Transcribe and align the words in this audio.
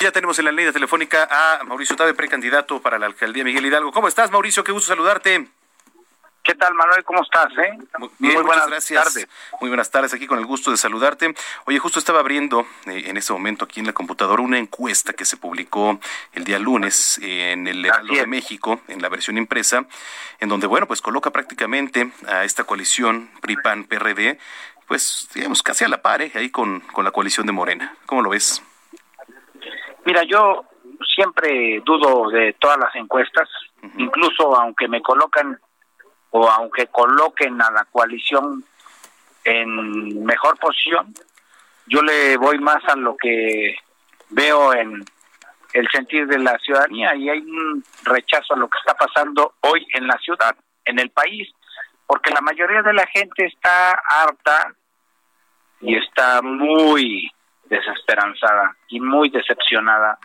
Ya 0.00 0.12
tenemos 0.12 0.38
en 0.38 0.44
la 0.44 0.52
línea 0.52 0.72
telefónica 0.72 1.28
a 1.28 1.64
Mauricio 1.64 1.96
Tabe, 1.96 2.14
precandidato 2.14 2.80
para 2.80 3.00
la 3.00 3.06
alcaldía 3.06 3.42
Miguel 3.42 3.66
Hidalgo. 3.66 3.90
¿Cómo 3.90 4.06
estás, 4.06 4.30
Mauricio? 4.30 4.62
Qué 4.62 4.70
gusto 4.70 4.88
saludarte. 4.88 5.48
¿Qué 6.44 6.54
tal, 6.54 6.72
Manuel? 6.74 7.02
¿Cómo 7.02 7.22
estás? 7.22 7.52
Eh? 7.58 7.76
Muy, 7.98 8.08
bien, 8.18 8.34
Muy 8.34 8.44
buenas 8.44 8.68
gracias. 8.68 9.04
tardes. 9.04 9.28
Muy 9.60 9.68
buenas 9.68 9.90
tardes, 9.90 10.14
aquí 10.14 10.28
con 10.28 10.38
el 10.38 10.46
gusto 10.46 10.70
de 10.70 10.76
saludarte. 10.76 11.34
Oye, 11.64 11.80
justo 11.80 11.98
estaba 11.98 12.20
abriendo 12.20 12.60
eh, 12.86 13.02
en 13.06 13.16
este 13.16 13.32
momento 13.32 13.64
aquí 13.64 13.80
en 13.80 13.86
la 13.86 13.92
computadora 13.92 14.40
una 14.40 14.58
encuesta 14.58 15.12
que 15.14 15.24
se 15.24 15.36
publicó 15.36 15.98
el 16.32 16.44
día 16.44 16.60
lunes 16.60 17.18
en 17.20 17.66
el 17.66 17.84
Heraldo 17.84 18.14
de 18.14 18.26
México, 18.26 18.80
en 18.86 19.02
la 19.02 19.08
versión 19.08 19.36
impresa, 19.36 19.84
en 20.38 20.48
donde, 20.48 20.68
bueno, 20.68 20.86
pues 20.86 21.02
coloca 21.02 21.30
prácticamente 21.30 22.12
a 22.28 22.44
esta 22.44 22.62
coalición 22.62 23.30
PRI-PAN-PRD, 23.40 24.38
pues, 24.86 25.28
digamos, 25.34 25.62
casi 25.64 25.84
a 25.84 25.88
la 25.88 26.00
par, 26.00 26.22
eh, 26.22 26.30
ahí 26.36 26.50
con, 26.50 26.80
con 26.80 27.04
la 27.04 27.10
coalición 27.10 27.46
de 27.46 27.52
Morena. 27.52 27.96
¿Cómo 28.06 28.22
lo 28.22 28.30
ves? 28.30 28.62
Mira, 30.08 30.22
yo 30.22 30.64
siempre 31.14 31.82
dudo 31.84 32.30
de 32.30 32.54
todas 32.54 32.78
las 32.78 32.94
encuestas, 32.94 33.46
incluso 33.98 34.58
aunque 34.58 34.88
me 34.88 35.02
colocan 35.02 35.60
o 36.30 36.48
aunque 36.48 36.86
coloquen 36.86 37.60
a 37.60 37.70
la 37.70 37.84
coalición 37.84 38.64
en 39.44 40.24
mejor 40.24 40.58
posición, 40.58 41.12
yo 41.88 42.00
le 42.00 42.38
voy 42.38 42.58
más 42.58 42.82
a 42.88 42.96
lo 42.96 43.18
que 43.18 43.76
veo 44.30 44.72
en 44.72 45.04
el 45.74 45.88
sentir 45.92 46.26
de 46.26 46.38
la 46.38 46.58
ciudadanía 46.58 47.14
y 47.14 47.28
hay 47.28 47.40
un 47.40 47.84
rechazo 48.04 48.54
a 48.54 48.56
lo 48.56 48.66
que 48.66 48.78
está 48.78 48.94
pasando 48.94 49.56
hoy 49.60 49.86
en 49.92 50.06
la 50.06 50.16
ciudad, 50.20 50.56
en 50.86 51.00
el 51.00 51.10
país, 51.10 51.52
porque 52.06 52.30
la 52.30 52.40
mayoría 52.40 52.80
de 52.80 52.94
la 52.94 53.06
gente 53.08 53.44
está 53.44 53.90
harta 53.90 54.74
y 55.82 55.96
está 55.96 56.40
muy 56.40 57.30
desesperanzada 57.68 58.76
y 58.88 59.00
muy 59.00 59.30
decepcionada 59.30 60.18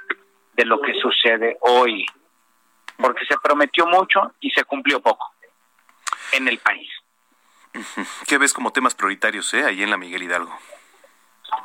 de 0.53 0.66
lo 0.66 0.81
que 0.81 0.94
sucede 0.99 1.58
hoy, 1.61 2.05
porque 2.97 3.25
se 3.25 3.38
prometió 3.41 3.85
mucho 3.85 4.33
y 4.39 4.52
se 4.52 4.63
cumplió 4.63 5.02
poco 5.02 5.33
en 6.31 6.47
el 6.47 6.59
país. 6.59 6.89
¿Qué 8.27 8.38
ves 8.38 8.53
como 8.53 8.72
temas 8.72 8.94
prioritarios 8.95 9.53
eh, 9.53 9.63
ahí 9.63 9.81
en 9.81 9.89
la 9.89 9.97
Miguel 9.97 10.23
Hidalgo? 10.23 10.55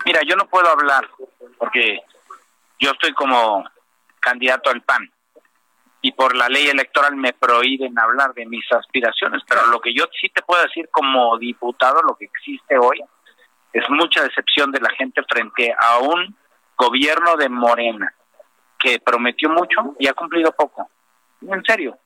Mira, 0.07 0.20
yo 0.27 0.37
no 0.37 0.47
puedo 0.47 0.69
hablar 0.69 1.09
porque 1.59 2.01
yo 2.79 2.92
estoy 2.92 3.13
como 3.13 3.65
candidato 4.20 4.70
al 4.70 4.83
PAN 4.83 5.11
y 6.01 6.13
por 6.13 6.37
la 6.37 6.48
ley 6.48 6.69
electoral 6.69 7.17
me 7.17 7.33
prohíben 7.33 7.98
hablar 7.98 8.33
de 8.35 8.47
mis 8.47 8.65
aspiraciones, 8.73 9.42
pero 9.48 9.67
lo 9.67 9.81
que 9.81 9.92
yo 9.92 10.05
sí 10.20 10.29
te 10.29 10.42
puedo 10.42 10.63
decir 10.63 10.89
como 10.91 11.37
diputado, 11.39 12.03
lo 12.03 12.17
que 12.17 12.27
existe 12.27 12.79
hoy, 12.79 13.03
es 13.72 13.88
mucha 13.91 14.22
decepción 14.22 14.70
de 14.72 14.80
la 14.80 14.91
gente 14.91 15.22
frente 15.28 15.74
a 15.78 15.98
un 15.98 16.36
gobierno 16.77 17.36
de 17.36 17.48
Morena 17.48 18.12
que 18.78 19.00
prometió 19.00 19.50
mucho 19.50 19.97
y 19.98 20.06
ha 20.06 20.14
cumplido 20.14 20.52
poco. 20.52 20.88
En 21.42 21.64
serio, 21.64 21.98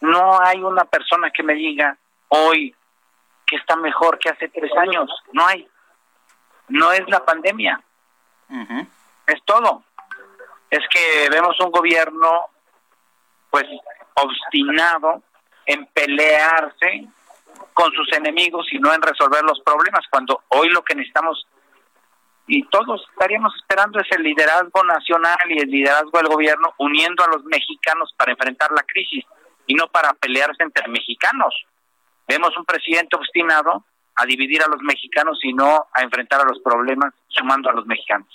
no 0.00 0.40
hay 0.40 0.62
una 0.62 0.84
persona 0.84 1.30
que 1.30 1.42
me 1.42 1.54
diga 1.54 1.96
hoy 2.28 2.74
que 3.46 3.56
está 3.56 3.76
mejor 3.76 4.18
que 4.18 4.30
hace 4.30 4.48
tres 4.48 4.70
años. 4.76 5.10
No 5.32 5.46
hay. 5.46 5.68
No 6.68 6.92
es 6.92 7.08
la 7.08 7.24
pandemia. 7.24 7.80
Es 9.26 9.42
todo. 9.44 9.82
Es 10.70 10.82
que 10.88 11.28
vemos 11.30 11.58
un 11.60 11.70
gobierno 11.70 12.46
pues 13.50 13.64
obstinado 14.14 15.22
en 15.66 15.86
pelearse 15.86 17.08
con 17.84 17.92
sus 17.92 18.10
enemigos 18.16 18.66
y 18.72 18.78
no 18.78 18.94
en 18.94 19.02
resolver 19.02 19.42
los 19.42 19.60
problemas, 19.60 20.06
cuando 20.10 20.42
hoy 20.48 20.70
lo 20.70 20.82
que 20.82 20.94
necesitamos 20.94 21.46
y 22.46 22.62
todos 22.68 23.06
estaríamos 23.12 23.54
esperando 23.56 24.00
es 24.00 24.06
el 24.16 24.22
liderazgo 24.22 24.82
nacional 24.84 25.38
y 25.50 25.58
el 25.58 25.68
liderazgo 25.68 26.10
del 26.12 26.28
gobierno 26.28 26.72
uniendo 26.78 27.24
a 27.24 27.28
los 27.28 27.44
mexicanos 27.44 28.14
para 28.16 28.32
enfrentar 28.32 28.70
la 28.72 28.82
crisis 28.82 29.24
y 29.66 29.74
no 29.74 29.88
para 29.88 30.14
pelearse 30.14 30.62
entre 30.62 30.88
mexicanos. 30.88 31.54
Vemos 32.26 32.56
un 32.56 32.64
presidente 32.64 33.16
obstinado 33.16 33.84
a 34.14 34.24
dividir 34.24 34.62
a 34.62 34.68
los 34.68 34.80
mexicanos 34.82 35.38
y 35.42 35.52
no 35.52 35.86
a 35.92 36.02
enfrentar 36.02 36.40
a 36.40 36.44
los 36.44 36.60
problemas 36.60 37.12
sumando 37.28 37.68
a 37.68 37.74
los 37.74 37.86
mexicanos. 37.86 38.28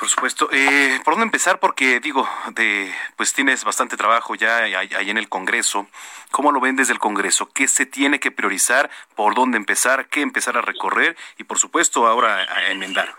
Por 0.00 0.08
supuesto. 0.08 0.48
Eh, 0.50 0.98
¿Por 1.04 1.12
dónde 1.12 1.26
empezar? 1.26 1.60
Porque 1.60 2.00
digo, 2.00 2.26
de, 2.54 2.90
pues 3.16 3.34
tienes 3.34 3.64
bastante 3.64 3.98
trabajo 3.98 4.34
ya 4.34 4.56
ahí 4.56 5.10
en 5.10 5.18
el 5.18 5.28
Congreso. 5.28 5.88
¿Cómo 6.30 6.52
lo 6.52 6.60
ven 6.60 6.74
desde 6.74 6.94
el 6.94 6.98
Congreso? 6.98 7.50
¿Qué 7.52 7.68
se 7.68 7.84
tiene 7.84 8.18
que 8.18 8.30
priorizar? 8.30 8.88
¿Por 9.14 9.34
dónde 9.34 9.58
empezar? 9.58 10.06
¿Qué 10.06 10.22
empezar 10.22 10.56
a 10.56 10.62
recorrer? 10.62 11.18
Y 11.36 11.44
por 11.44 11.58
supuesto 11.58 12.06
ahora 12.06 12.46
a 12.50 12.70
enmendar. 12.70 13.14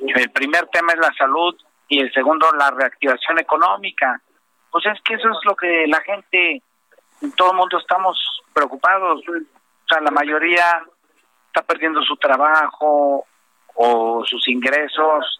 El 0.00 0.28
primer 0.32 0.66
tema 0.72 0.92
es 0.92 0.98
la 0.98 1.12
salud 1.16 1.54
y 1.86 2.00
el 2.00 2.12
segundo 2.12 2.50
la 2.50 2.72
reactivación 2.72 3.38
económica. 3.38 4.20
Pues 4.72 4.84
es 4.86 5.00
que 5.04 5.14
eso 5.14 5.28
es 5.28 5.38
lo 5.44 5.54
que 5.54 5.86
la 5.86 6.00
gente, 6.00 6.62
todo 7.36 7.52
el 7.52 7.58
mundo 7.58 7.78
estamos 7.78 8.18
preocupados. 8.52 9.20
O 9.28 9.88
sea, 9.88 10.00
la 10.00 10.10
mayoría 10.10 10.82
está 11.46 11.62
perdiendo 11.62 12.02
su 12.02 12.16
trabajo 12.16 13.24
o 13.76 14.24
sus 14.26 14.48
ingresos 14.48 15.38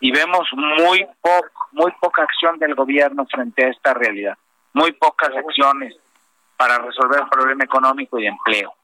y 0.00 0.12
vemos 0.12 0.48
muy 0.52 1.06
muy 1.72 1.92
poca 2.00 2.22
acción 2.22 2.58
del 2.58 2.74
gobierno 2.74 3.26
frente 3.26 3.64
a 3.64 3.68
esta 3.68 3.94
realidad, 3.94 4.36
muy 4.72 4.92
pocas 4.92 5.30
acciones 5.36 5.94
para 6.56 6.78
resolver 6.78 7.20
el 7.20 7.28
problema 7.28 7.64
económico 7.64 8.18
y 8.18 8.22
de 8.22 8.28
empleo. 8.28 8.74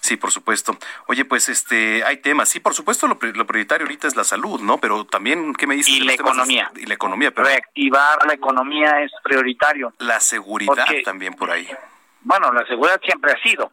Sí, 0.00 0.16
por 0.16 0.30
supuesto. 0.30 0.76
Oye, 1.08 1.24
pues 1.24 1.48
este, 1.48 2.04
hay 2.04 2.18
temas. 2.18 2.48
Sí, 2.48 2.60
por 2.60 2.74
supuesto, 2.74 3.08
lo, 3.08 3.18
prioritario 3.18 3.86
ahorita 3.86 4.06
es 4.06 4.14
la 4.14 4.22
salud, 4.22 4.60
¿no? 4.60 4.78
Pero 4.78 5.04
también, 5.04 5.52
¿qué 5.54 5.66
me 5.66 5.74
dices? 5.74 5.94
Y 5.94 6.00
la 6.00 6.12
economía. 6.12 6.70
y 6.76 6.86
la 6.86 6.94
economía, 6.94 7.32
pero... 7.32 7.48
Reactivar 7.48 8.24
la 8.24 8.34
economía 8.34 9.02
es 9.02 9.10
prioritario. 9.24 9.92
La 9.98 10.20
seguridad 10.20 10.86
también 11.04 11.34
por 11.34 11.50
ahí. 11.50 11.68
Bueno, 12.20 12.52
la 12.52 12.64
seguridad 12.66 13.00
siempre 13.04 13.32
ha 13.32 13.42
sido, 13.42 13.72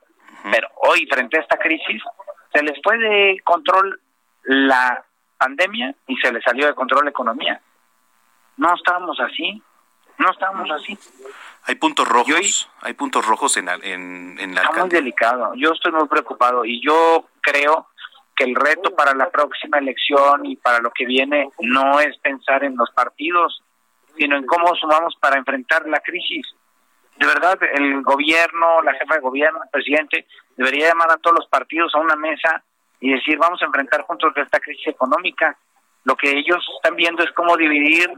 pero 0.51 0.67
hoy, 0.87 1.05
frente 1.05 1.37
a 1.37 1.41
esta 1.41 1.57
crisis, 1.57 2.01
se 2.51 2.63
les 2.63 2.81
fue 2.83 2.97
de 2.97 3.37
control 3.43 4.01
la 4.43 5.05
pandemia 5.43 5.93
y 6.07 6.15
se 6.17 6.31
les 6.31 6.43
salió 6.43 6.67
de 6.67 6.73
control 6.73 7.05
la 7.05 7.11
economía. 7.11 7.61
No 8.57 8.73
estábamos 8.75 9.19
así, 9.19 9.61
no 10.17 10.31
estábamos 10.31 10.69
así. 10.71 10.97
Hay 11.63 11.75
puntos 11.75 12.07
rojos, 12.07 12.69
hay 12.81 12.93
puntos 12.93 13.25
rojos 13.25 13.57
en, 13.57 13.67
en, 13.69 14.39
en 14.39 14.55
la 14.55 14.61
Está 14.61 14.79
muy 14.81 14.89
delicado, 14.89 15.53
yo 15.55 15.71
estoy 15.71 15.91
muy 15.91 16.07
preocupado 16.07 16.65
y 16.65 16.81
yo 16.81 17.27
creo 17.41 17.87
que 18.35 18.45
el 18.45 18.55
reto 18.55 18.95
para 18.95 19.13
la 19.13 19.29
próxima 19.29 19.77
elección 19.77 20.45
y 20.45 20.55
para 20.55 20.79
lo 20.79 20.91
que 20.91 21.05
viene 21.05 21.49
no 21.59 21.99
es 21.99 22.17
pensar 22.17 22.63
en 22.63 22.75
los 22.75 22.89
partidos, 22.91 23.61
sino 24.17 24.37
en 24.37 24.45
cómo 24.45 24.75
sumamos 24.75 25.15
para 25.19 25.37
enfrentar 25.37 25.87
la 25.87 25.99
crisis. 25.99 26.45
De 27.17 27.27
verdad, 27.27 27.59
el 27.73 28.01
gobierno, 28.01 28.81
la 28.81 28.93
jefa 28.93 29.15
de 29.15 29.21
gobierno, 29.21 29.59
el 29.63 29.69
presidente, 29.69 30.25
debería 30.57 30.89
llamar 30.89 31.11
a 31.11 31.17
todos 31.17 31.37
los 31.39 31.47
partidos 31.47 31.93
a 31.93 31.99
una 31.99 32.15
mesa 32.15 32.63
y 33.03 33.11
decir, 33.11 33.37
vamos 33.37 33.61
a 33.61 33.65
enfrentar 33.65 34.01
juntos 34.03 34.31
esta 34.37 34.61
crisis 34.61 34.87
económica. 34.87 35.57
Lo 36.05 36.15
que 36.15 36.31
ellos 36.31 36.65
están 36.77 36.95
viendo 36.95 37.21
es 37.21 37.33
cómo 37.33 37.57
dividir 37.57 38.09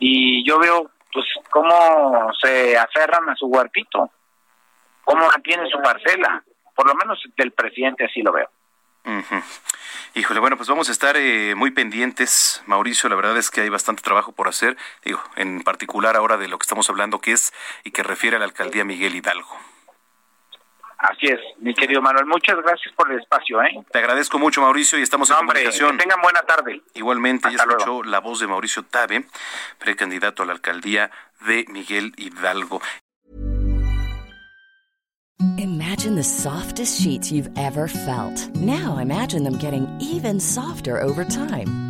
y 0.00 0.44
yo 0.44 0.58
veo 0.58 0.90
pues 1.12 1.26
cómo 1.48 2.32
se 2.42 2.76
aferran 2.76 3.30
a 3.30 3.36
su 3.36 3.46
huertito, 3.46 4.10
cómo 5.04 5.28
mantienen 5.28 5.68
su 5.68 5.80
parcela, 5.80 6.42
por 6.74 6.88
lo 6.88 6.94
menos 6.96 7.22
del 7.36 7.52
presidente 7.52 8.04
así 8.04 8.20
lo 8.20 8.32
veo. 8.32 8.50
Híjole, 10.14 10.40
bueno, 10.40 10.56
pues 10.56 10.68
vamos 10.68 10.88
a 10.88 10.92
estar 10.92 11.16
eh, 11.16 11.54
muy 11.54 11.70
pendientes, 11.70 12.64
Mauricio. 12.66 13.08
La 13.08 13.14
verdad 13.14 13.36
es 13.36 13.48
que 13.48 13.60
hay 13.60 13.68
bastante 13.68 14.02
trabajo 14.02 14.32
por 14.32 14.48
hacer, 14.48 14.76
digo, 15.04 15.22
en 15.36 15.62
particular 15.62 16.16
ahora 16.16 16.36
de 16.36 16.48
lo 16.48 16.58
que 16.58 16.64
estamos 16.64 16.90
hablando, 16.90 17.20
que 17.20 17.30
es 17.30 17.52
y 17.84 17.92
que 17.92 18.02
refiere 18.02 18.34
a 18.34 18.40
la 18.40 18.46
alcaldía 18.46 18.84
Miguel 18.84 19.14
Hidalgo. 19.14 19.56
Así 21.00 21.28
es, 21.28 21.40
mi 21.58 21.74
querido 21.74 22.02
Manuel. 22.02 22.26
Muchas 22.26 22.56
gracias 22.62 22.94
por 22.94 23.10
el 23.10 23.18
espacio. 23.18 23.62
¿eh? 23.62 23.70
Te 23.90 23.98
agradezco 23.98 24.38
mucho, 24.38 24.60
Mauricio, 24.60 24.98
y 24.98 25.02
estamos 25.02 25.30
en 25.30 25.36
comunicación. 25.36 25.96
Que 25.96 26.04
tengan 26.04 26.20
buena 26.20 26.40
tarde. 26.42 26.82
Igualmente, 26.94 27.48
ya 27.50 27.56
escuchó 27.56 28.02
la 28.02 28.20
voz 28.20 28.40
de 28.40 28.46
Mauricio 28.46 28.84
Tabe, 28.84 29.24
precandidato 29.78 30.42
a 30.42 30.46
la 30.46 30.52
alcaldía 30.52 31.10
de 31.40 31.64
Miguel 31.68 32.12
Hidalgo. 32.18 32.82
Imagine 35.56 36.16
the 36.16 36.22
softest 36.22 37.00
sheets 37.00 37.32
you've 37.32 37.50
ever 37.56 37.88
felt. 37.88 38.54
Now 38.56 38.98
imagine 38.98 39.42
them 39.42 39.56
getting 39.56 39.88
even 40.00 40.38
softer 40.38 41.00
over 41.00 41.24
time. 41.24 41.89